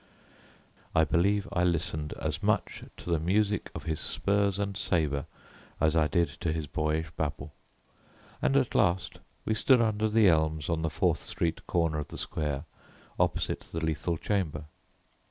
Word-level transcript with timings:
I 0.95 1.03
believe 1.03 1.47
I 1.53 1.63
listened 1.63 2.15
as 2.19 2.41
much 2.41 2.83
to 2.97 3.11
the 3.11 3.19
music 3.19 3.69
of 3.75 3.83
his 3.83 3.99
spurs 3.99 4.57
and 4.57 4.75
sabre 4.75 5.27
as 5.79 5.95
I 5.95 6.07
did 6.07 6.27
to 6.39 6.51
his 6.51 6.65
boyish 6.65 7.11
babble, 7.11 7.53
and 8.41 8.57
at 8.57 8.73
last 8.73 9.19
we 9.45 9.53
stood 9.53 9.79
under 9.79 10.09
the 10.09 10.27
elms 10.27 10.69
on 10.69 10.81
the 10.81 10.89
Fourth 10.89 11.21
Street 11.21 11.67
corner 11.67 11.99
of 11.99 12.07
the 12.07 12.17
square 12.17 12.65
opposite 13.19 13.59
the 13.59 13.85
Lethal 13.85 14.17
Chamber. 14.17 14.63